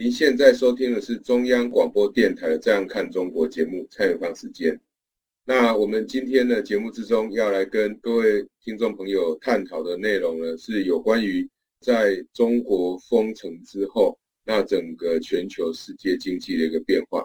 [0.00, 4.80] 您现在收听的是中央广播电台的《这样看中国》节目，蔡明芳时间。
[5.44, 11.46] 那我们今天的节目之中要来跟各位听众朋友探讨的内容呢，是有关于
[11.82, 17.22] 在中国封城之后，那整个全球世界经济的一个变化。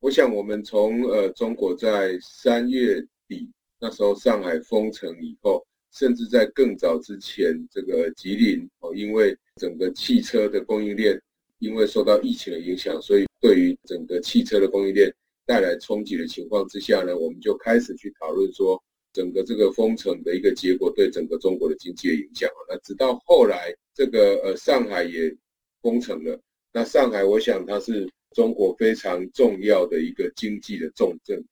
[0.00, 5.62] 我想我们从呃中国在三月底那时候上海封城以后，
[5.92, 11.20] 甚至在更早之前，这个吉林哦，因为整个汽车的供应链
[11.58, 15.12] 因为受到疫情的影响，所以对于整个汽车的供应链。
[15.46, 18.78] 带来冲击的情况之下呢，我们就开始去讨论说，
[19.14, 22.50] 整个这个封城的一个结果对整个中国的经济的影响。
[22.68, 25.34] 那直到后来，这个呃上海也
[25.80, 26.38] 封城了。
[26.70, 31.42] 那上海，我想它是中国非常重要的一个经济的重镇，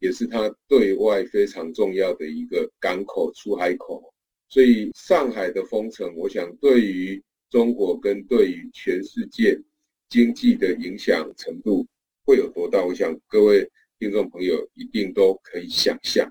[0.00, 4.02] 也是它对外非常重要的一个港口出海口。
[4.48, 9.60] 所以上海的封城，我想对于中国跟对于全世界
[10.08, 11.86] 经济的影响程度。
[12.26, 12.82] 会有多大？
[12.82, 16.26] 我想各位听众朋友一定都可以想象。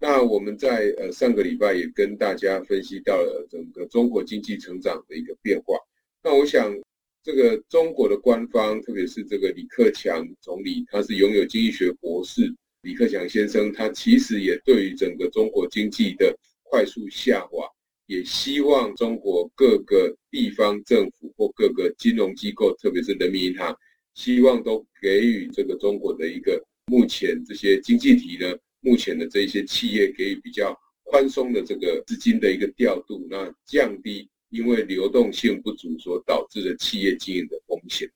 [0.00, 5.76] 那我们在呃上个礼拜也跟大家分析到了整个中国经济成长的一个变化。
[6.24, 6.76] 那我想
[7.22, 12.52] 这个中国的官方，特别是这个李克强总理，他是拥有经济学博士。
[12.82, 17.64] 李克强先生他其实也对于整个中国经济的快速下滑，
[18.08, 23.76] 也希望中国各个地方政府或各个金融机构，特别是人民银行。
[24.14, 30.74] 希望都给予这个中国的一个目前这些经济体呢，目前的这些企业给予比较
[31.04, 38.10] 宽松的这个资金的一个调度，那降低因为流动性不足所导致的企业经营的风险。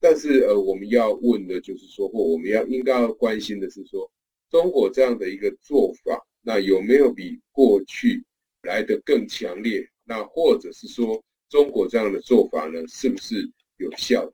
[0.00, 4.08] 但是呃，我们要问的就是说，或我们要应该要关心的是说，
[4.48, 8.24] 中国这样的一个做法，那有没有比过去
[8.62, 9.88] 来得更强烈？
[10.04, 14.32] 那或者是说，中国这样的做法呢，是不是有效的？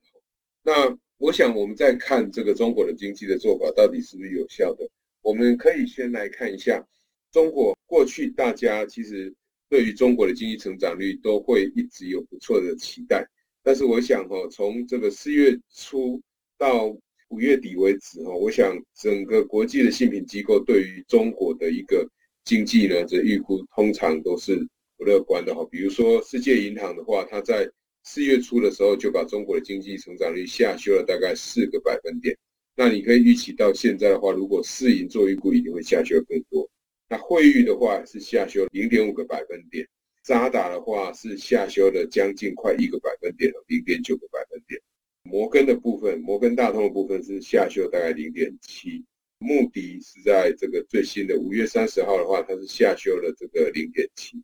[0.62, 4.88] 那我想，我们在看这个中国的经济的做法到底是不是有效的？
[5.22, 6.86] 我们可以先来看一下
[7.32, 9.34] 中国过去，大家其实
[9.68, 13.26] 对于中国的经济成长率都会一直有不错的期待。
[13.62, 16.20] 但是我想哈，从这个四月初
[16.58, 16.86] 到
[17.28, 22.06] 五月底为止哈，我想整个国际的信评机构对于中国的一个
[22.44, 24.56] 经济呢，这预估通常都是
[24.96, 25.66] 不乐观的哈。
[25.70, 27.68] 比如说世界银行的话，它在
[28.02, 32.36] 四月初的时候就把中国的经济成长率下修了大概四个百分点，
[32.76, 36.68] 那你可以预期到现在的话，如果世银做预估，一定会下修更多。
[37.08, 39.86] 那惠誉的话是下修零点五个百分点，
[40.22, 44.80] 渣打的话是下修了将近快一个百分点，零点九个百分点。
[45.22, 49.02] 摩根的部分，摩根大通的部分是下修大概零点七，
[49.38, 54.42] 穆迪是在这个最新的五月三十号的话，它是下修了这个零点七。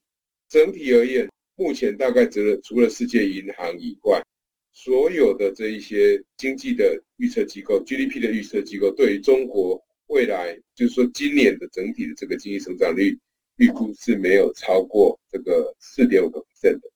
[0.49, 1.29] 整体而言。
[1.57, 4.25] 目前大概除了除了世界银行以外，
[4.73, 13.15] 所有的这一些经济的预测机构、GDP 的预测机构，对于中国未来，就是说今年的整体的这个经济成长率
[13.57, 16.91] 预估是没有超过这个四点五个 percent 的。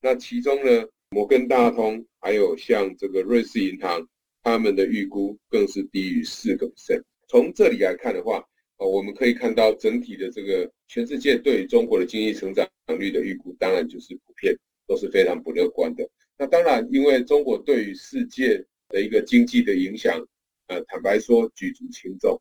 [0.00, 4.06] 那其中呢，摩根大通还有像这个瑞士银行，
[4.44, 7.02] 他们的预估更是低于四个 percent。
[7.28, 8.44] 从这里来看的话，
[8.78, 12.68] 呃，我们可以看到整体的这个全世界对于中国的经济成长。
[12.98, 14.54] 率的预估当然就是普遍
[14.86, 16.06] 都是非常不乐观的。
[16.36, 20.22] 那当然，因为中国对于世界的一个经济的影响，
[20.66, 22.38] 呃，坦白说举足轻重。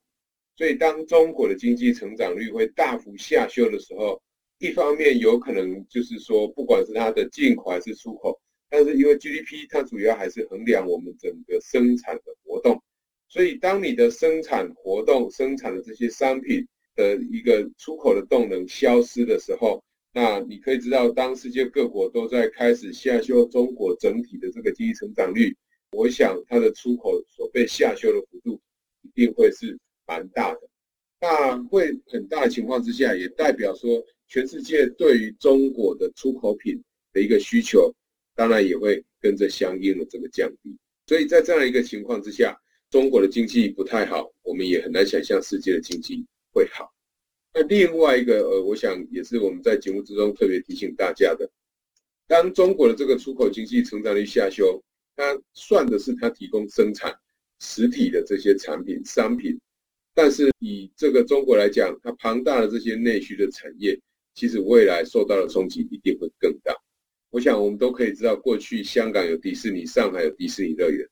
[0.57, 4.21] 所以当中国的经济成长率会大幅下修的时候，
[4.59, 8.37] 一方面有可能就是说，不管是它的进口还是出口，
[8.69, 12.83] 但是因为 GDP 它主要还是衡量我们整个生产的活动，
[13.33, 16.63] 所以当你的生产活动生产的这些商品
[16.95, 19.83] 的一个出口的动能消失的时候，
[20.13, 25.51] 那你可以知道，当世界各国都在开始下修中国整体的这个经济成长率，
[25.93, 28.61] 我想它的出口所被下修的幅度
[29.01, 29.75] 一定会是
[30.05, 30.59] 蛮大的。
[31.19, 36.79] 那会很大的情况之下，也代表说全世界对于中国的出口品
[37.11, 37.91] 的一个需求，
[38.35, 40.77] 当然也会跟着相应的这个降低。
[41.07, 42.55] 所以在这样一个情况之下，
[42.93, 46.93] 中国的经济不太好，我们也很难想象世界的经济会好。
[47.51, 51.49] 那另外一个呃，我想也是我们在节目之中特别提醒大家的，
[52.27, 54.79] 当中国的这个出口经济成长率下修，
[55.15, 57.11] 它算的是它提供生产
[57.61, 59.59] 实体的这些产品商品，
[60.13, 63.99] 但是以这个中国来讲，它庞大的这些内需的产业，
[64.35, 66.71] 其实未来受到的冲击一定会更大。
[67.31, 71.03] 我想我们都可以知道，过去香港有迪士尼，上海有迪士尼乐园，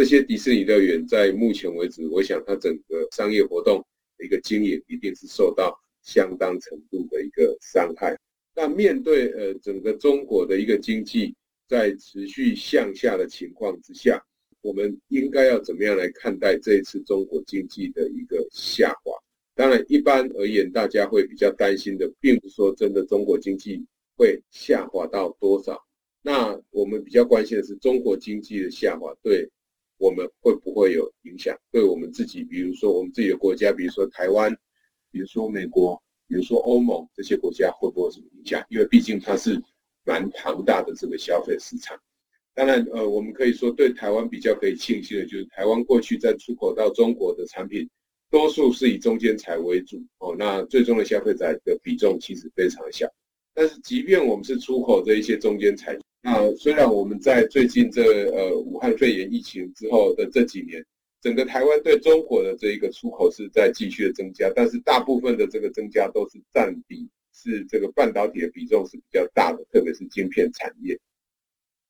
[0.00, 3.84] 这些迪士尼乐园在目前为止，我想它整个商业活动
[4.16, 8.18] 的一个经营一定是受到相当程度的一个伤害。
[8.54, 11.34] 那面对呃整个中国的一个经济
[11.68, 14.18] 在持续向下的情况之下，
[14.62, 19.12] 我们应该要怎么样来看待这一次中国经济的一个下滑？
[19.54, 23.84] 当然，一般而言，大家会比较担心的，并不是说真的中国经济
[24.16, 25.78] 会下滑到多少。
[26.22, 29.46] 那我们比较关心的是，中国经济的下滑对
[30.00, 31.56] 我们会不会有影响？
[31.70, 34.52] 对我们自己，比如说我们自己的国家，比如说台湾，
[35.12, 36.02] 比如说美国。
[36.32, 38.64] 比如说欧盟这些国家会不会有什么影响？
[38.68, 39.60] 因为毕竟它是
[40.04, 41.98] 蛮庞大的这个消费市场。
[42.54, 47.90] 当然，呃，我们可以说对台湾比较可以庆幸的就是，台湾过去在出口到中国的产品，
[48.30, 50.36] 多数是以中间材为主哦。
[50.38, 53.08] 那最终的消费者的比重其实非常小。
[53.52, 60.84] 但是，即便我们是出口这一些中间材，那虽然我们在最近这呃武汉肺炎疫情之后的这几年。
[61.22, 70.98] 整个台湾对中国的这一个出口是在继续的增加，但是大部分的这个增加都是占比是这个半导体的比重是比较大的，特别是晶片产业。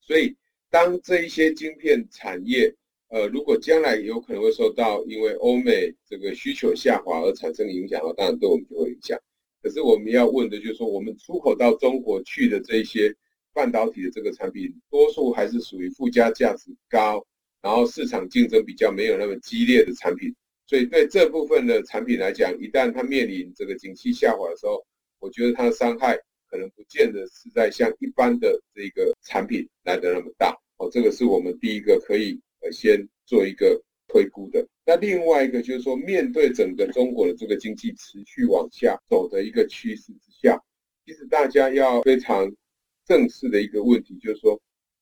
[0.01, 0.35] 所以
[0.69, 2.75] 当这一些晶片产业，
[3.07, 9.17] 呃，如果将来有可能会受到因为欧美这个需求下滑而产生影响的话，当然对我们就会影响。
[9.63, 13.15] 可是我们要问的就是说，我们出口到中国去的这一些
[13.53, 17.25] 半导体的这个产品，多数还是属于附加价值高。
[17.63, 20.35] 然后市场竞争比较没有那么激烈的产品，
[20.67, 24.83] 所以对这部分的产品来讲，一旦它面临这个景气下滑的时候，
[25.19, 26.19] 我觉得它的伤害
[26.49, 30.57] 可能不见得是在像一般的这个产品来得那么大。
[30.79, 34.67] 哦，这个是我们第一个可以呃先做一个推估的。
[34.87, 40.59] 那另外一个就是说，面对整个中国的这个经济持续往下走的一个趋势之下，
[41.05, 42.51] 其实大家要非常
[43.11, 44.57] 正视的一个问题就是说。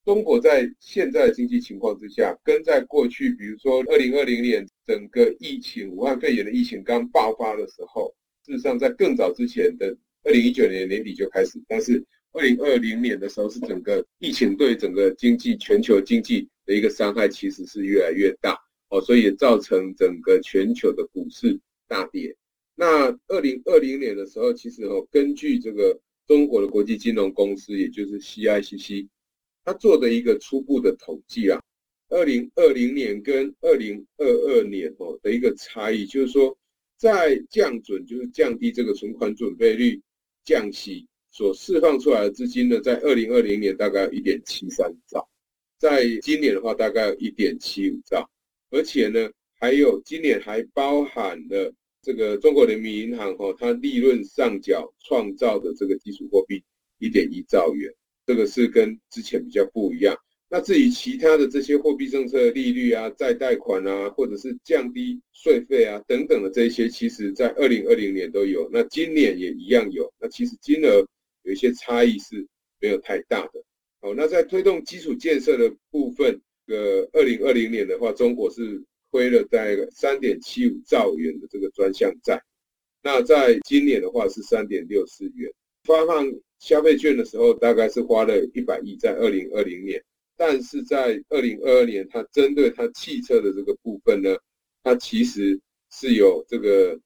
[0.05, 8.15] 中国在现在的经济情况之下，跟在过去，比如说二零二零年整个疫情，武汉肺炎的疫情刚爆发的时候，
[8.47, 9.95] 事实上在更早之前的
[10.25, 12.03] 二零一九年年底就开始，但是
[12.33, 18.57] 二零二零年的时候是整个疫情对整个经济、全球经济的一个伤害其实是越来越大
[18.89, 22.35] 哦，所以也造成整个全球的股市大跌。
[22.75, 29.09] 那二零二零年的时候，其实哦，根据这个中国的国际金融公司，也就是 CICC。
[29.65, 31.61] 他做的一个初步的统计啊，
[32.11, 36.57] 二零二零年跟二零二二年哦的一个差异，就是说
[36.97, 40.01] 在降准，就是降低这个存款准备率
[40.45, 45.29] 降息所释放出来的资金呢，在二零二零年大概一点七三兆，
[45.79, 48.29] 在今年的话大概一点七五兆，
[48.71, 51.73] 而且呢，还有今年还包含了
[52.09, 56.65] 这个中国人民银行哦，它利润上缴创造的这个基础货币
[56.99, 57.93] 一点一兆元。
[58.25, 60.17] 这个是跟之前比较不一样。
[60.49, 70.11] 那至于其他的这些货币政策利率啊、再贷款啊，或者是降低税费啊等等的这些，其实在二零二零年都有，那今年也一样有。
[70.19, 71.07] 那其实金额
[71.43, 72.47] 有一些差异是
[72.81, 73.63] 没有太大的。
[74.01, 82.43] 好，那在推动基础建设的部分，呃，二零二零年的话，中国是亏了大概三点七五兆元的这个专项债。
[83.03, 85.53] 那在今年的话是三点六四元。
[85.85, 86.27] 发放
[86.59, 90.03] 消费券的时候，大概是花了一百亿，在二零二零年，
[90.37, 94.37] 但是在二零二二年，它针对它汽车的这个部分呢，
[94.83, 95.59] 它其实
[95.91, 96.99] 是有这个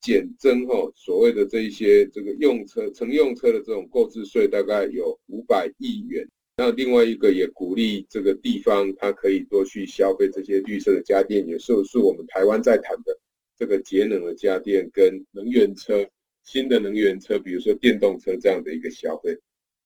[0.00, 6.26] 减征哈，所谓的这一些这个用车乘用车的这种购置税，大概有五百亿元。
[6.58, 13.16] 那另外一个也鼓励这个地方，它可以多去消费这些绿色的家电，也是是我们台湾在谈的
[13.56, 16.04] 这个节能的家电跟能源车。
[16.42, 19.38] 新的能源车，比如说电动车这样的一个消费，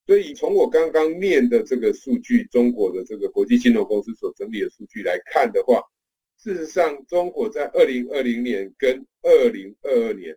[0.06, 5.82] 所以从我刚刚念的这个数据，中国的这个国际金融公司所整理的数据来看的话，
[6.38, 10.36] 事实上，中国在二零二零年跟二零二二年，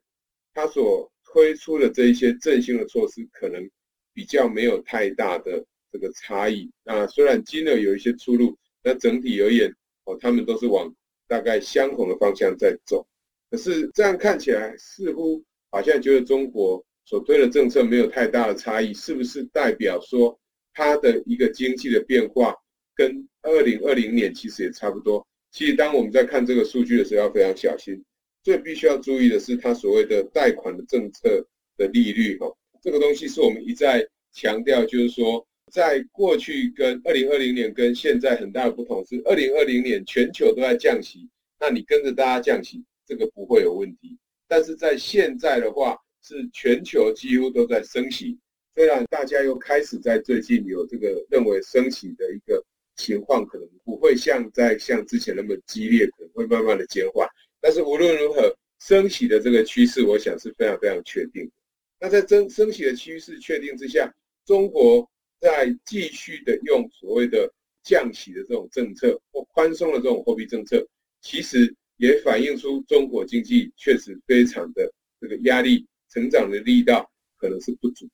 [0.52, 3.70] 它所推出的这一些振兴的措施，可能
[4.12, 5.64] 比较没有太大的
[5.96, 6.70] 这个差异。
[6.84, 9.74] 那虽然金额有一些出入，那整体而言，
[10.04, 10.94] 哦，他们都是往
[11.28, 13.08] 大概相同的方向在走。
[13.50, 15.44] 可是这样看起来，似乎。
[15.72, 20.40] 好像觉得中国所推的政策没有太大的差异，是不是代表说
[20.74, 22.56] 它的一个经济的变化
[22.96, 25.28] 跟二零二零年其实也差不多？
[25.52, 28.02] 其实当我们在看这个数据的时候要非常小心，
[28.42, 41.30] 最必须要注意的是它所谓的贷款的政策的利率哦，这个东西是我们一再强调，就是说在过去跟二零二零年跟现在很大的不同是，二零二零年全球都在降息，
[41.60, 44.18] 那你跟着大家降息，这个不会有问题。
[44.48, 48.38] 但是在现在的话，是全球几乎都在升息，
[48.76, 52.64] 虽然大家又开始在最近有这个认为升息的一个
[52.96, 57.28] 情况，可能不会像在像之前那么激烈，可能会慢慢的减缓。
[57.60, 61.52] 但是无论如何，升息的这个趋势，我想是非常非常确定的。
[62.00, 64.14] 那在升升息的趋势确定之下，
[64.46, 67.52] 中国在继续的用所谓的
[67.84, 70.86] 降息的这种政策或宽松的这种货币政策，
[71.22, 78.08] 其实也反映出中国经济确实非常的这个压力，成长的力道可能是不足，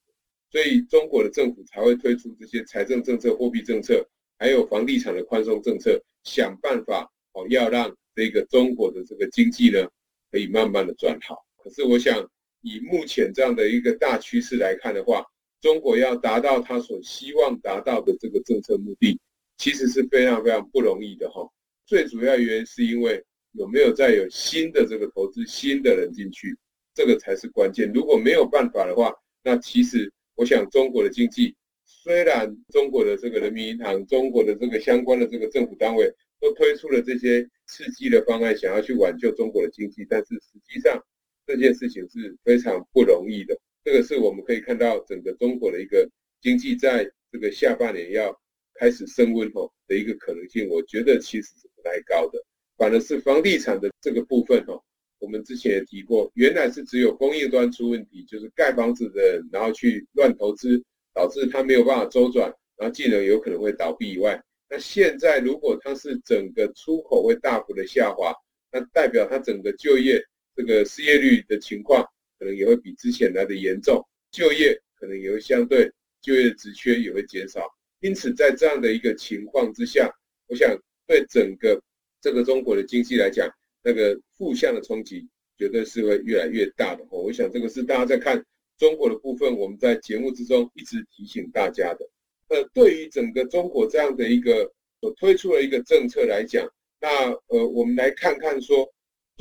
[0.51, 4.05] 所以中国的政府才会推出这些财政政策、货币政策，
[4.37, 9.87] 还有房地产的宽松政策，想办法哦要让这个中国的这个经济呢
[10.31, 11.37] 可以慢慢的转好。
[11.63, 12.29] 可是我想。
[12.63, 15.25] 以目前这样的一个大趋势来看的话，
[15.61, 19.19] 中国要达到他所希望达到的这个政策目的，
[19.57, 21.47] 其实是非常非常不容易的哈。
[21.85, 26.57] 最主要原因是因为有没有再有新的这个投资、新的人进去，
[26.95, 27.91] 这个才是关键。
[27.93, 29.13] 如果没有办法的话，
[29.43, 41.01] 那其实我想中国的经济，虽然中国的这个人民银行、中国的这个相关的这个政府单位都推出了这些刺激的方案，想要去挽救中国的经济，但是实际上。
[41.47, 46.07] 这件事情是非常不容易的，这个是我们可以看到整个中国的一个
[46.39, 48.39] 经济在这个下半年要
[48.75, 52.43] 开始升温吼的一个可能性，我觉得其实是不太高的。
[52.77, 54.83] 反而是房地产的这个部分吼，
[55.19, 60.83] 我们之前也提过，原来是只有供应端出问题，就是盖房子的然后去乱投资，
[61.13, 68.33] 导致他没有办法周转，然后技能有可能会倒闭以外，那现在如果它是整个出口会大幅的下滑，
[68.71, 70.23] 那代表它整个就业。
[70.53, 72.05] 这个失业率的情况
[72.41, 75.87] 可能也会比之前来的严重，就业可能也会相对
[76.23, 77.69] 就业职缺也会减少，
[77.99, 80.11] 因此在这样的一个情况之下，
[80.47, 81.79] 我想对整个
[82.19, 83.47] 这个中国的经济来讲，
[83.83, 87.05] 那个负向的冲击绝对是会越来越大的。
[87.11, 88.43] 我想这个是大家在看
[88.79, 92.09] 中国的部分，我们在节目之中一直提醒大家的。
[92.47, 94.67] 呃，对于整个中国这样的一个
[94.99, 96.67] 所推出的一个政策来讲，
[96.99, 98.91] 那呃，我们来看看说。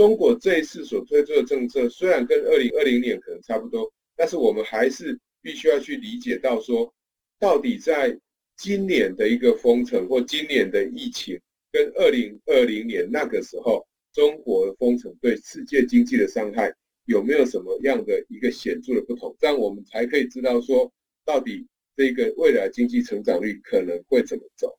[0.00, 6.90] 中国这一次所推出的政策，虽然跟二零二零年可能差不多，但是我们还是必须要去理解到说，
[7.38, 8.18] 到底在
[8.56, 11.38] 今年的一个封城或今年的疫情，
[11.70, 20.90] 跟二零二零年那个时候中国的封城对世界经济的伤害有没有什么样的一个显著的不同，这样我们才可以知道说，
[21.26, 24.74] 到底这个未来经济成长率可能会怎么走。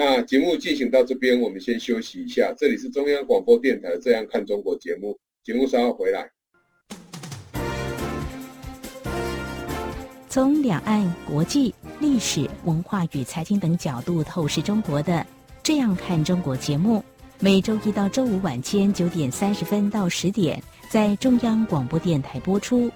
[0.00, 2.54] 那节目进行到这边，我们先休息一下。
[2.56, 6.30] 这里是中央广播电台《这样看中国》节目，节目稍后回来。
[10.28, 15.14] 从两岸、国际、历史文化与财经等角度透视中国的
[15.64, 17.02] 《这样看中国》节目，
[17.40, 22.88] 每周一到周五晚间九点三十分到十点在中央广播电台播出。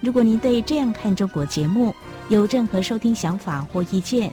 [0.00, 1.92] 如果您对《这样看中国》节目
[2.28, 4.32] 有任何收听想法或意见，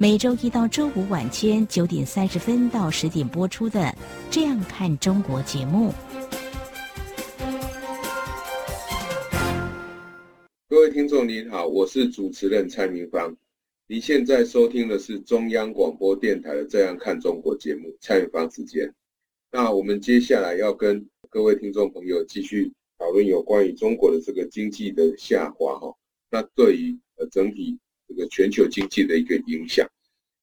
[0.00, 3.80] 每周一到周五晚间九点三十分到十点播出的
[4.30, 5.92] 《这样看中国》节目。
[10.68, 13.36] 各位听众您好，我是主持人蔡明芳。
[13.88, 18.88] 您现在收听的是中央广播电台的《这样看中国》节目，蔡明芳时间。
[19.50, 25.92] 那我们接下来要跟各位听众朋友继续讨论有关于中国的这个经济的下滑哈。
[26.30, 27.76] 那对于呃整体。
[28.08, 29.86] 这个全球经济的一个影响。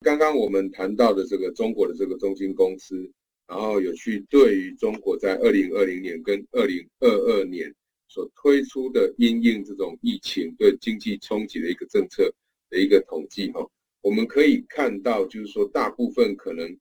[0.01, 3.09] 刚刚我们谈到的这个中国的这个中芯公司，
[3.47, 7.73] 然后有去对于中国在二零二零年跟二零二二年
[8.07, 12.31] 所推出的因应这种疫情对经济冲击的一个政策
[12.69, 13.67] 的一个统计哈，
[14.01, 16.77] 我们可以看到，就是说大部分可能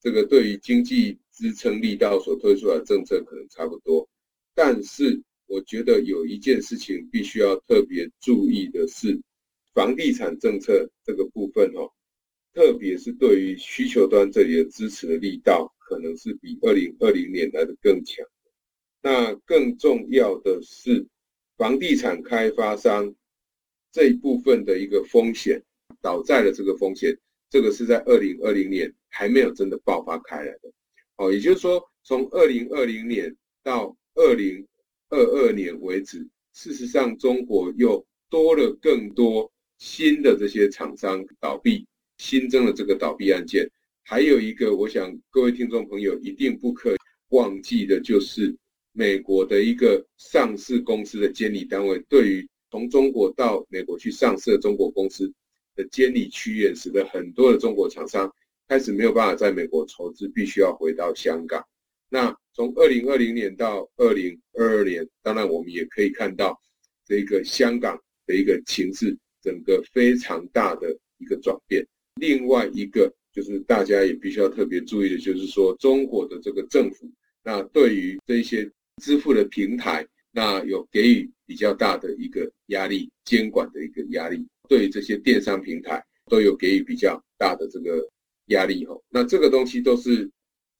[0.00, 4.08] 这个对于经济支撑力道所推出来的政策可能差不多，
[4.54, 9.20] 但是我觉得有一件事情必须要特别注意的是。
[9.78, 11.88] 房地产政策这个部分哦，
[12.52, 18.26] 特别是对于需求端这里的支持的力道，可能是比二零二零年来的更强。
[19.00, 21.06] 那更重要的是，
[21.56, 23.14] 房地产开发商
[23.92, 25.62] 这一部分的一个风险，
[26.02, 27.16] 倒债的这个风险，
[27.48, 30.72] 这个是在二零二零年还没有真的爆发开来的。
[31.18, 33.32] 哦，也就是说，从二零二零年
[33.62, 34.66] 到二零
[35.10, 41.86] 二二年为止，事实上中国又多了更多新的这些厂商倒闭，
[42.18, 43.68] 新增了这个倒闭案件。
[44.02, 46.96] 还有一个，我想各位听众朋友一定不可
[47.28, 48.54] 忘记的，就是
[48.92, 55.32] 美国的一个上市公司的监理单位，对于从中国到美国去上市的中国公司
[55.76, 58.32] 的监理屈原，使得很多的中国厂商
[58.66, 61.64] 开始没有办法在美国筹资，必须要回到香港。
[62.08, 66.58] 那从二零二零年到二零二二年，当然我们也可以看到
[67.06, 69.16] 这个香港的一个情势，
[69.48, 71.86] 整个非常大的一个转变。
[72.16, 73.10] 另外一个。
[73.30, 77.08] 就是大家也必须要特别注意的，就是说中国的这个政府，
[77.44, 78.68] 那对于这些
[79.00, 88.04] 支付的平台，那有给予比较大的一个压力，监管的一个压力，对于这些电商平台都有给予比较大的这个
[88.46, 89.00] 压力哦。
[89.08, 90.28] 那这个东西都是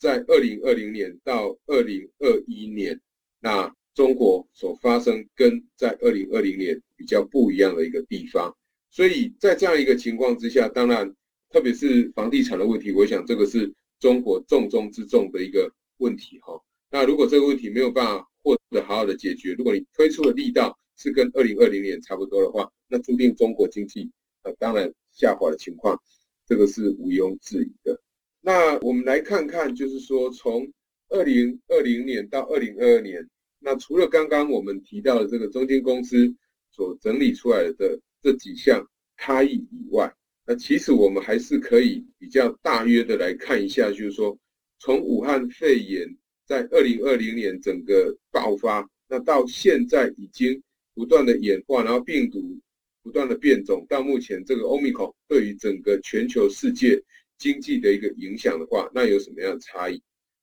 [0.01, 3.01] 在二零二零年到二零二一年，
[3.39, 8.57] 那中国所发生跟在二零二零年比较不一样的一个地方，
[8.91, 11.13] 所以在这样一个情况之下，当然。
[11.51, 16.61] 特别是房地产的问题，我想这个是中国重中之重的一个问题哈。
[16.91, 24.11] 那如果这个问题没有办法获得好好的解决，如果你推出的力道是跟二零二零年差不多的话，那注定中国经济
[24.43, 25.99] 呃当然下滑的情况，
[26.47, 27.99] 这个是毋庸置疑的。
[28.43, 30.71] 那我们来看看，就是说从
[31.09, 33.27] 二零二零年到二零二二年，
[33.61, 36.35] 那除了刚刚我们提到的这个中金公司
[36.71, 40.13] 所整理出来的这几项差异以外，
[40.47, 44.39] 那其实我们还是可以比较大约的来看一下，就是说，
[44.79, 46.09] 从武汉肺炎
[46.47, 50.63] 在二零二零年整个爆发，那到现在已经
[50.95, 52.59] 不断的演化，然后病毒
[53.03, 57.03] 不断的变种，到目前这个奥密克对于整个全球世界
[57.37, 60.03] 经济的一个影响的话，那有什么样的差异？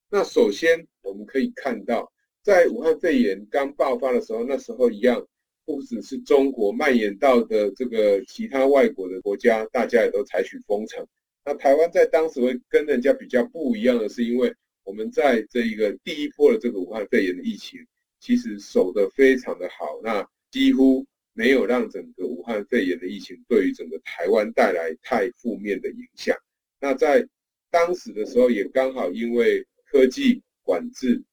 [0.09, 2.11] 那首先我们可以看到，
[2.45, 5.27] 在武汉肺炎刚爆发的时候，那时候一样。
[5.67, 11.03] 不只是中国蔓延到的这个其他外国的国家，大家也都采取封城。
[11.43, 14.53] 那台湾在当时会跟人家比较不一样的是，因为
[14.83, 17.79] 我们在这一个第一波的这个武汉肺炎的疫情，
[18.19, 21.03] 其实守得非常的好，那几乎
[21.33, 26.37] 没有让整个武汉肺炎的疫情对于整个台湾带来太负面的影响。
[26.79, 27.27] 那在
[27.71, 31.23] 当时的时候，也刚好因为科技管制。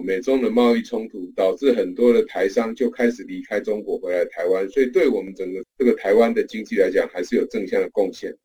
[0.00, 8.36] 美中的贸易冲突导致很多的台商就开始离开中国回来台湾，所以对我们整个这个台湾的经济来讲，还是有正向的贡献。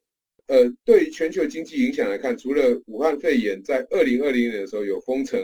[0.47, 5.39] 呃，对于全球经济影响来看，除了武汉肺炎在二零二零年的时候有封城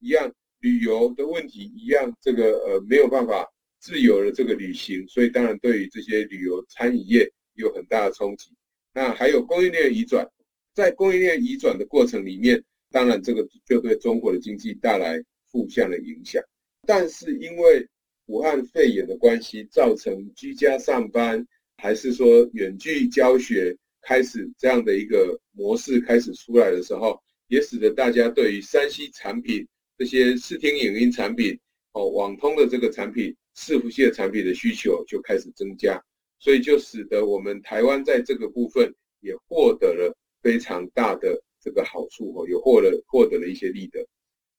[0.00, 3.46] 一样，旅游的问题一样，这个呃没有办法
[3.80, 8.50] 自由的这个旅行，所以当然对于这些旅游餐饮业有很大的冲击。
[8.92, 10.28] 那还有供应链移转，
[10.74, 15.22] 在供应链移转的过程里面，当然这个就对中国的经济带来。
[15.50, 16.42] 负向的影响，
[16.86, 17.86] 但是因为
[18.26, 31.58] 武汉肺炎的关系，造成居家上班还是说远距教学开始这样的一个模式开始出来的时候，也使得大家对于山西产品这些视听影音产品
[31.92, 36.02] 哦，网通的这个产品伺服器的产品的需求就开始增加，
[36.38, 44.06] 所以就使得我们台湾在这个部分也获得了非常大的这个好处哦，也获得获得了一些利得。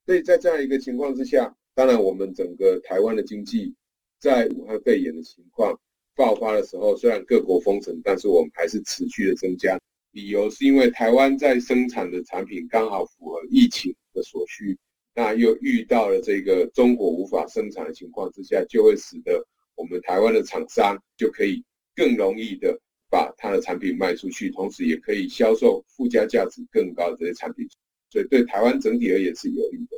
[0.10, 3.76] 所以在这样一个情况之下，当然我们整个台湾的经济
[4.20, 5.80] 在武汉肺炎的情况
[6.16, 9.78] 爆发的时候，虽然各国封城，但是我们还是持续的增加。
[10.14, 14.76] 理由是因为台湾在生产的产品刚好符合疫情的所需，
[15.14, 19.46] 那又遇到了这个中国无法生产的情况之下，就会使得
[19.76, 21.64] 我们台湾的厂商就可以
[21.96, 22.76] 更容易的
[23.12, 27.70] 把它的产品卖出去，同时也可以销售附加价值更高的这些产品。
[28.10, 29.98] 所以对台湾整体而言是有利的，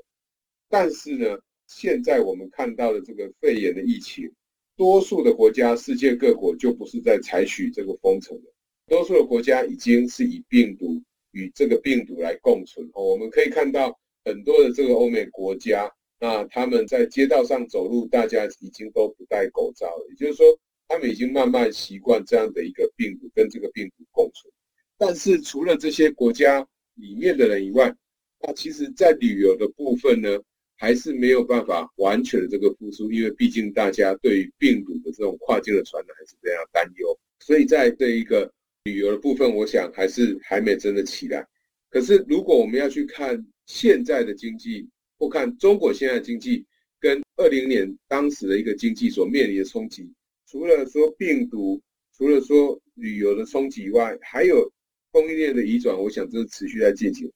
[0.69, 4.29] 但是呢，现在我们看到的这个肺炎的疫情，
[4.75, 8.49] 多数的国家，世界各国就不是在采取这个封城的，
[8.87, 12.85] 多数的国家已经是以病毒与这个病毒来共存。
[12.93, 20.45] 哦，我们可以看到很多的这个欧美国家，那他们在街道上走路，大家已经都不戴口罩了，也就是说，
[20.87, 24.51] 他们已经慢慢习惯这样的一个病毒跟这个病毒共存。
[24.97, 27.95] 但是除了这些国家里面的人以外，
[28.43, 30.39] 那其实，在旅游的部分呢，
[30.77, 38.51] 还是没有办法完全的这个复苏，因为毕竟大家对于病毒的这种跨境的传染还是非常担忧，所以在这一个
[38.85, 41.45] 旅游的部分，我想还是还没真的起来。
[41.89, 44.87] 可是，如果我们要去看现在的经济，
[45.19, 46.65] 或看中国现在经济
[46.99, 50.11] 跟二零年当时的一个经济所面临的冲击，
[50.47, 51.79] 除了说病毒，
[52.17, 54.71] 除了说旅游的冲击以外，还有
[55.11, 57.31] 供应链的移转，我想这是持续在进行。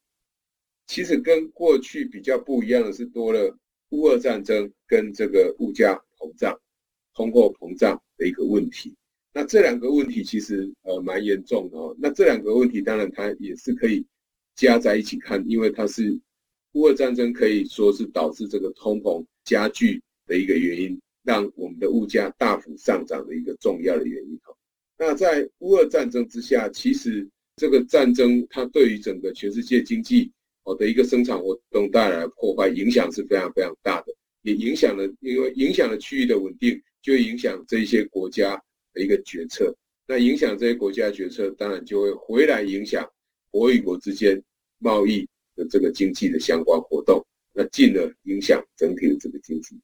[0.88, 3.58] 其实跟过去比较不一样的是，多了
[3.89, 6.60] 乌俄战争跟这个物价膨胀、
[7.13, 8.95] 通货膨胀的一个问题。
[9.34, 11.95] 那这两个问题其实呃蛮严重的哦。
[12.00, 14.06] 那这两个问题当然它也是可以
[14.56, 16.17] 加在一起看，因为它是
[16.74, 24.56] 乌俄战争可以说是导致这个通膨加剧的一个原因，让我们的物价大幅上涨的一个重要的原因哈。
[24.98, 30.32] 那在乌俄战争之下，其实这个战争它对于整个全世界经济
[30.65, 38.62] 哦的一个生产活动带来破坏影响是非常非常大的，也影响了，因为影响了区域的稳定，就会影响这一些国家
[38.93, 39.73] 的一个决策。
[40.08, 43.10] 那影响这些国家决策，当然就会回来影响
[43.49, 44.39] 国与国之间
[44.78, 49.80] 贸易的这个经济的相关活动，那进而影响整体的这个经济。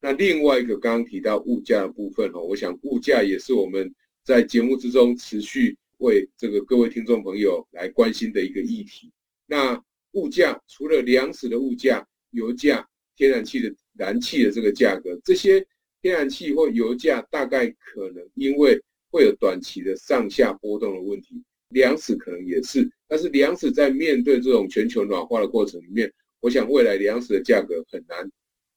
[0.00, 9.12] 那另外一个刚刚提到物价的部分哦，我想物价也是我们在节目之中持续为这个各位听众朋友来关心的一个议题。
[9.46, 9.80] 那
[10.12, 15.64] 物价除了粮食的物价、油价、天然气的燃气的这个价格，这些
[16.02, 22.90] 天然气或油价大概可能因为会有短期的上下波动的问题，粮食可能也是。
[23.06, 28.30] 但是粮食在面对这种全球暖化的过程里面，我想未来粮食的价格很难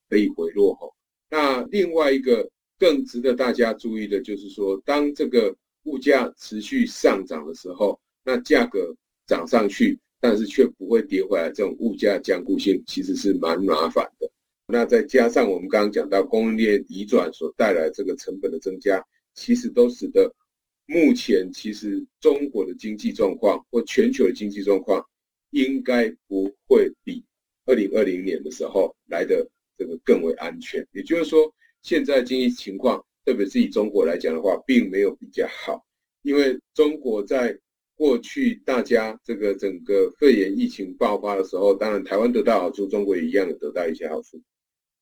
[0.09, 0.87] 可以回落哈。
[1.29, 9.99] 那另外一个更值得大家注意的就是说，当这个物价持续上涨的时候，那价格涨上去。
[10.23, 14.31] 但是却不会跌回来，这种物价僵固性其实是蛮麻烦的。
[14.67, 20.33] 那再加上我们刚刚讲到供应链移转所带来这个成本的增加，其实都使得
[20.85, 25.05] 目前其实中国的经济状况或全球的经济状况
[25.49, 27.21] 应该不会比
[27.65, 29.45] 二零二零年的时候来的
[29.77, 30.87] 这个更为安全。
[30.93, 35.85] 也就是说，现在经济情况，特别是以中国来讲的话，并没有比较好，
[36.21, 37.59] 因为中国在
[37.95, 44.41] 过去大家这个整个肺炎疫情爆发的时候，当然台湾得到好处，中国也一样的得到一些好处。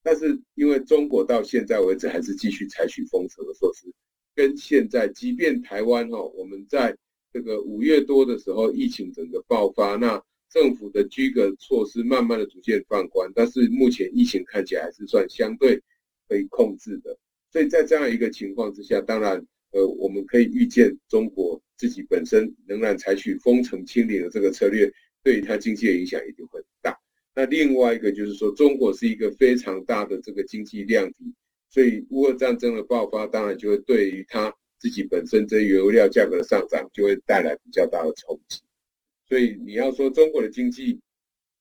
[0.04, 3.92] 但是因为中国到现在为止还是继续采取封城的措施，
[4.36, 6.96] 跟现在即便台湾哈，我们在
[7.32, 15.82] 这个五月多的时候疫情整个爆发，那政府的居隔措施慢慢的逐渐放宽，但是目前疫情看起来还是算相对
[16.28, 17.18] 可以控制的。
[17.52, 21.62] 所以在这样一个情况之下，当然呃我们可以预见中国。
[21.78, 24.88] 自己本身仍然采取封城清零的这个策略，
[25.24, 26.96] 对于它经济的影响一定会很大。
[27.34, 31.34] 那另外一个就是说，中国是一个非常大的这个经济量体，
[31.72, 38.62] 所以乌俄战争的爆发，当然就会对于它自己本身这原油料价格的上涨，就会带来比较大的冲击。
[39.28, 41.00] 所以你要说中国的经济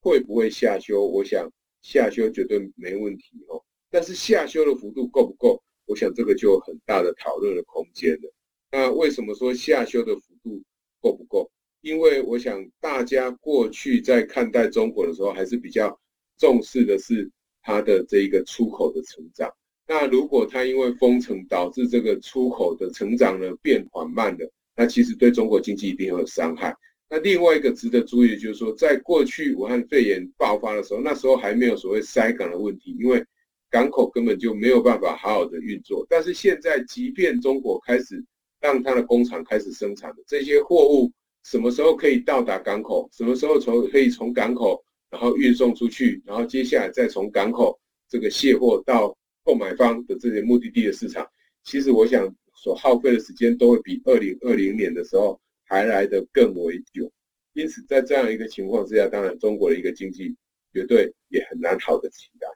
[0.02, 3.64] 会不会下修，我想下修绝对没问题哦。
[3.88, 8.32] 但是下修的幅度够不够，我想这个就有很大的讨论的空间了。
[8.70, 10.62] 那为什么说下修的幅度
[11.02, 11.50] 够不够？
[11.80, 15.98] 因为我想大家过去在看待中国的时候，还是比较
[16.38, 17.28] 重视的是
[17.60, 19.52] 它的这一个出口的成长。
[19.88, 26.72] 那如果它因为封城导致这个出口的成长呢变缓慢了，那其实对中国经济一定有伤害。
[27.08, 33.24] 那另外一个值得注意的就是说，在过去武汉肺炎爆发的时候，那时候还没有所谓塞港的问题，因为
[33.70, 36.04] 港口根本就没有办法好好的运作。
[36.08, 38.22] 但是现在，即便中国开始
[38.60, 41.10] 让它的工厂开始生产的这些货物，
[41.44, 43.08] 什么时候可以到达港口？
[43.12, 46.22] 什么时候从可以从港口然后运送出去？
[46.26, 47.78] 然后接下来再从港口
[48.08, 51.26] 这个卸货到购买方的这些目的地的市场？
[51.64, 57.10] 其实我想所耗费的时间都会比二零二零年的时候还来得更为久。
[57.52, 60.36] 因此，在这样一个情况之下，当然中国的一个经济
[60.72, 62.48] 绝对也很难好的起来。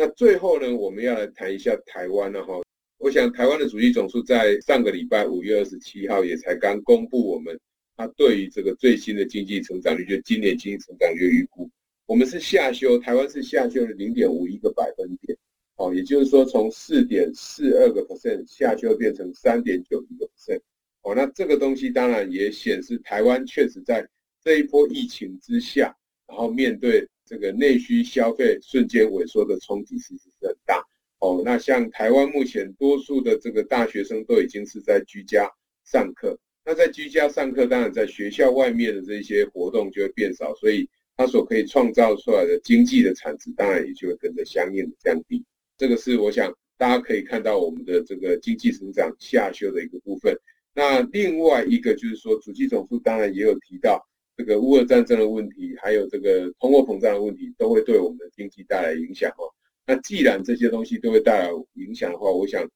[0.00, 2.58] 那最后呢，我们要来谈一下台湾了哈。
[2.96, 7.60] 我想，台湾的主席总处在上个礼拜五月二十七号也才刚公布我们
[7.98, 11.68] 它对于这个最新的经济成长率，就今年经济成长率预估，
[12.06, 15.36] 我们是下修，台湾是下修了零点五一个百分点，
[15.76, 20.62] 哦，也就是说从四点四二个 percent 下修变成三点九一个 percent，
[21.02, 24.08] 哦，那这个东西当然也显示台湾确实在
[24.42, 25.94] 这一波疫情之下，
[26.26, 30.82] 然后面对这个内需消费瞬间萎缩的冲击，其实是很大。
[31.20, 35.48] 哦，那像台湾目前多数的这个大学生都已经是在居家
[35.84, 45.44] 上课，那在居家上课，当然在学校外面的这些活动就会变少，所以它所可以创造出来的经济的产值，当然也就会跟着相应的降低。
[45.78, 50.36] 这个是我想大家可以看到我们的这个经济成长下修的一个部分。
[50.74, 54.04] 那另外一个就是说，主计总处当然也有提到
[54.40, 59.44] 这个乌俄战争的问题，还有这个通货膨胀的问题，都会对我们的经济带来影响哦。
[59.86, 62.66] 那既然这些东西都会带来影响的话，我想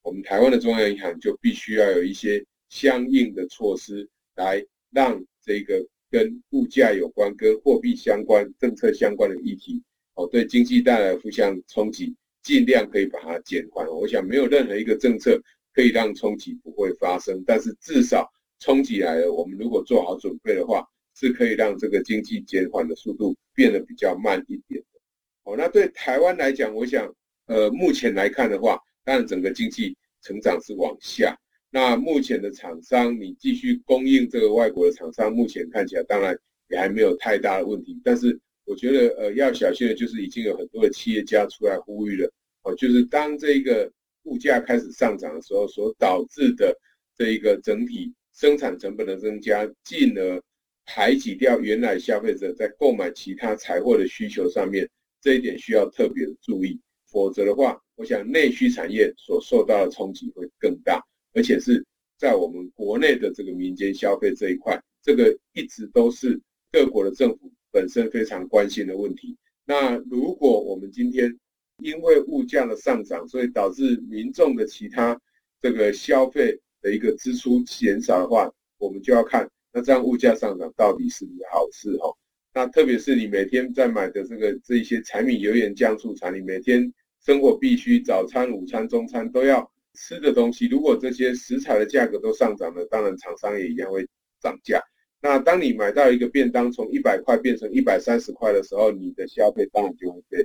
[0.00, 9.82] 我们台湾的中央银行就必须要有一些相应的措施，来让这个跟物价有关、跟货币相关、政策相关的议题，
[10.14, 13.86] 哦，对经济带来负向冲击，尽量可以把它减缓。
[13.86, 15.38] 我想没有任何一个政策
[15.74, 18.26] 可以让冲击不会发生，但是至少
[18.58, 25.00] 冲击来了，我们如果做好准备的话，是可以让这个经济减缓的速度变得比较慢一点的。
[25.44, 27.14] 哦，那对台湾来讲，我想，
[27.46, 31.36] 呃，目前来看的话，当然整个经济成长是往下。
[31.70, 36.36] 那目前的厂商，你继续供应这个外国的厂商，目前看起来当然
[36.68, 38.00] 也还没有太大的问题。
[38.04, 43.90] 但是我觉得，呃，要小心的就是已经有很多的企业家出来呼吁了，哦，就是当这个
[44.22, 46.74] 物价开始上涨的时候，所导致的
[47.18, 50.42] 这一个整体生产成本的增加，进而
[50.86, 54.88] 排挤掉原来消费者在购买其他财货的需求上面，
[55.20, 56.80] 这一点需要特别的注意。
[57.06, 61.02] 否则的话，我想内需产业所受到的冲击会更大。
[61.36, 61.84] 而且是
[62.16, 69.36] 在我们国内的这个民间消费这一块，这个一直都是各国的政府本身非常关心的问题。
[69.64, 71.36] 那如果我们今天
[71.82, 75.20] 因为物价的上涨，所以导致民众的其他
[75.60, 82.10] 这个消费的一个支出减少的话，我们就要看那这样物价上涨到底是不是好事哈？
[82.54, 86.90] 那特别是你每天在买的这个这一些柴米油盐酱醋茶，你每天
[87.22, 89.70] 生活必须早餐、午餐、中餐都要。
[89.96, 94.04] 吃的东西，如果这些食材的价格都上涨了，当然厂商也一样会
[94.40, 94.82] 涨价。
[95.20, 100.44] 那当你买到一个便当从一百块变成一百三十块的时候，你的消费当然就会被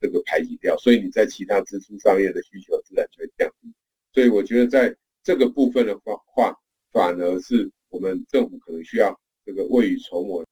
[0.00, 3.72] 这个排挤掉，所以你在其他支出上面的需求自然就会降低。
[4.12, 6.52] 所以我觉得在这个部分的话，
[6.90, 10.44] 反而是我们政府可能需要这个未雨绸缪。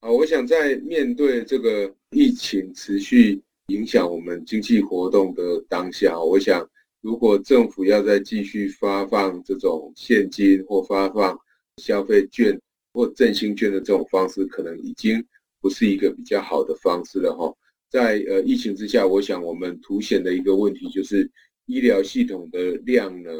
[0.00, 6.68] 啊，我想在面对这个疫情持续影响我们经济活动的当下，我想。
[7.04, 11.36] 如果政府要再继续发放这种现金或发放
[11.78, 12.56] 消费券
[12.92, 15.20] 或振兴券的这种方式，可能已经
[15.60, 17.52] 不是一个比较好的方式了哈。
[17.90, 21.28] 在呃疫情之下，我想我们凸显的一个问题就是
[21.66, 23.34] 医疗系统的量能，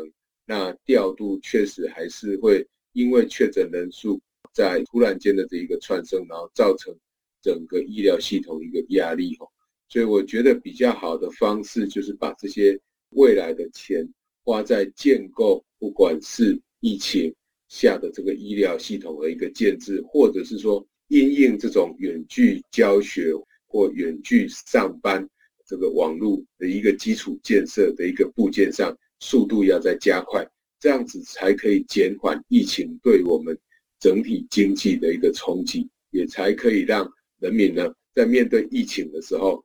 [0.45, 4.21] 那调度确实还是会因为确诊人数
[4.53, 6.95] 在突然间的这一个窜升，然后造成
[7.43, 9.47] 整个医疗系统一个压力哈。
[9.89, 12.79] 所以我觉得比较好的方式就是把这些。
[13.15, 14.09] 未来的钱
[14.43, 17.31] 花在建构，不管是疫情
[17.69, 23.35] 下的这个医疗系统的一个建制，或者是说因应这种远距教学
[23.67, 25.29] 或远距上班
[25.67, 30.43] 这个网络的一个基础建设的一个部件上，速度要再加快，
[30.83, 33.57] 这样子才可以减缓疫情对我们
[34.01, 39.65] 整体经济的一个冲击，也才可以让人民呢在面对疫情的时候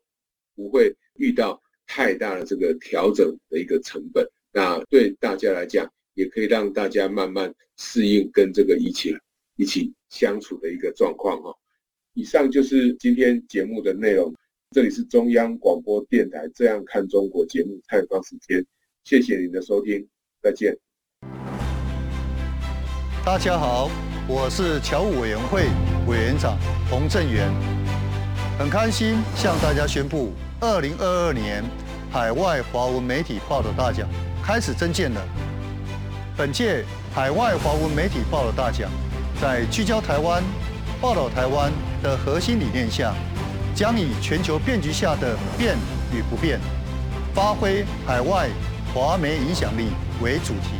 [0.56, 1.60] 不会遇到。
[1.90, 9.18] 太大的这个调整的一个成本，那对大家来讲，也可以让大家慢慢适应跟这个疫情
[9.56, 11.56] 一起相处的一个状况哈。
[12.14, 14.36] 以上就是今天节目的内容，
[14.72, 18.66] 这里是中央广播电台《这样看中国》节目采访时间，
[19.06, 20.06] 谢谢您的收听，
[20.42, 20.78] 再见。
[23.28, 23.90] 大家好，
[24.26, 25.66] 我是侨务委员会
[26.08, 26.58] 委员长
[26.90, 27.52] 洪正元，
[28.58, 30.32] 很开心向大家宣布。
[30.62, 31.62] 二零二二年
[32.10, 34.08] 海外华文媒体报道大奖
[34.42, 35.22] 开始征件了。
[36.38, 38.90] 本届海外华文媒体报道大奖，
[39.42, 40.42] 在聚焦台湾、
[41.02, 41.70] 报道台湾
[42.02, 43.14] 的核心理念下，
[43.76, 45.76] 将以全球变局下的变
[46.14, 46.62] 与不变，
[47.36, 48.48] 发挥海外
[48.94, 49.90] 华媒影响力
[50.22, 50.80] 为主题，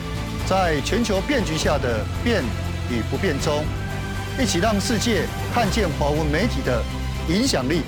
[0.51, 2.43] 在全球变局下的变
[2.89, 3.63] 与不变中。
[4.37, 6.83] 一起让世界看见华文媒体的
[7.29, 7.83] 影响力。